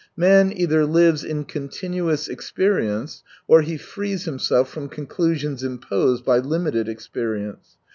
Man 0.17 0.51
either 0.51 0.83
lives 0.83 1.23
in 1.23 1.43
continuous 1.43 2.27
experience, 2.27 3.21
or 3.47 3.61
he 3.61 3.77
frees 3.77 4.25
himself 4.25 4.67
from 4.67 4.89
conclusions 4.89 5.63
imposed 5.63 6.25
by 6.25 6.39
limited 6.39 6.89
experience. 6.89 7.77